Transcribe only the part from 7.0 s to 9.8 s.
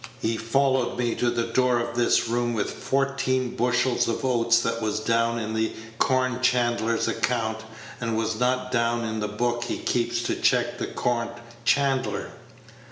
account and was not down in the book he